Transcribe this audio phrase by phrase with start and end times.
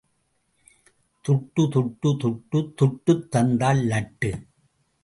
[1.25, 4.31] துட்டு, துட்டு, துட்டு துட்டுத் தந்தால் லட்டு!